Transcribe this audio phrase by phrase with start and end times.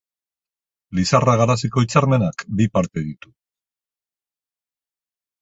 [0.99, 3.35] Lizarra-Garaziko Hitzarmenak bi parte ditu.